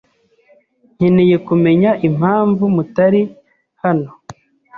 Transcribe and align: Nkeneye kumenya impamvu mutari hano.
Nkeneye 0.95 1.35
kumenya 1.47 1.91
impamvu 2.07 2.63
mutari 2.75 3.21
hano. 3.83 4.09